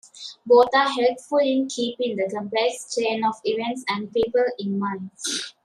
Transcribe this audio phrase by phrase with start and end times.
[0.47, 5.11] Both are helpful in keeping the complex chain of events and people in mind.